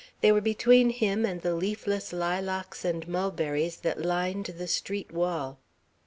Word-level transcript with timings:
They 0.21 0.31
were 0.31 0.41
between 0.41 0.89
him 0.89 1.27
and 1.27 1.43
the 1.43 1.53
leafless 1.53 2.11
lilacs 2.11 2.83
and 2.83 3.07
mulberries 3.07 3.77
that 3.81 4.01
lined 4.01 4.45
the 4.47 4.67
street 4.67 5.11
wall. 5.11 5.59